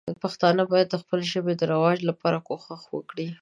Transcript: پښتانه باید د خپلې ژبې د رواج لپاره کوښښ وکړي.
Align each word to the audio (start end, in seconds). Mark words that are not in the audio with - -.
پښتانه 0.23 0.63
باید 0.71 0.87
د 0.91 0.95
خپلې 1.01 1.25
ژبې 1.33 1.53
د 1.57 1.63
رواج 1.73 1.97
لپاره 2.09 2.43
کوښښ 2.47 2.83
وکړي. 2.95 3.27